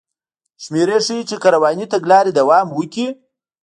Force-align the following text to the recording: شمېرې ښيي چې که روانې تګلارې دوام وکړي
شمېرې 0.63 0.97
ښيي 1.05 1.23
چې 1.29 1.35
که 1.41 1.47
روانې 1.55 1.85
تګلارې 1.93 2.31
دوام 2.39 2.67
وکړي 2.73 3.07